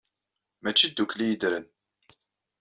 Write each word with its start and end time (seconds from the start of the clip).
Maci 0.61 0.87
ddukkli 0.89 1.23
ay 1.27 1.35
ddren. 1.41 1.65